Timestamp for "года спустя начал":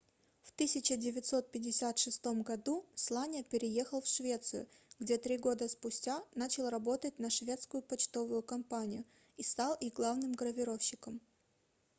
5.37-6.69